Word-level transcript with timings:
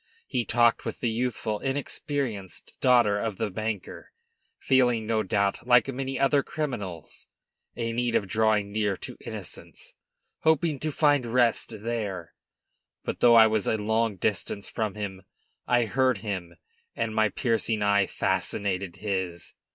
He 0.25 0.45
talked 0.45 0.83
with 0.83 0.99
the 0.99 1.11
youthful, 1.11 1.59
inexperienced 1.59 2.73
daughter 2.81 3.19
of 3.19 3.37
the 3.37 3.51
banker, 3.51 4.09
feeling, 4.57 5.05
no 5.05 5.21
doubt, 5.21 5.67
like 5.67 5.87
many 5.93 6.17
other 6.19 6.41
criminals, 6.41 7.27
a 7.75 7.93
need 7.93 8.15
of 8.15 8.27
drawing 8.27 8.71
near 8.71 8.97
to 8.97 9.15
innocence, 9.23 9.93
hoping 10.39 10.79
to 10.79 10.91
find 10.91 11.27
rest 11.27 11.83
there. 11.83 12.33
But, 13.03 13.19
though 13.19 13.35
I 13.35 13.45
was 13.45 13.67
a 13.67 13.77
long 13.77 14.15
distance 14.15 14.67
from 14.67 14.95
him, 14.95 15.21
I 15.67 15.85
heard 15.85 16.17
him, 16.25 16.55
and 16.95 17.13
my 17.13 17.29
piercing 17.29 17.83
eye 17.83 18.07
fascinated 18.07 18.95
his. 18.95 19.53